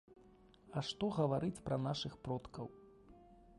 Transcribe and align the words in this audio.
А 0.79 0.81
што 0.87 1.09
гаварыць 1.17 1.63
пра 1.69 1.79
нашых 1.85 2.17
продкаў! 2.29 2.67